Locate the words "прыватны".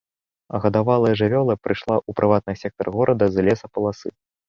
2.23-2.53